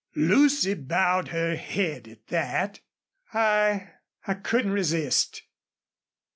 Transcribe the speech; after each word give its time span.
Lucy 0.15 0.73
bowed 0.73 1.27
her 1.27 1.55
head 1.55 2.07
at 2.07 2.25
that. 2.29 2.79
"I 3.35 3.91
I 4.25 4.33
couldn't 4.33 4.71
resist!" 4.71 5.43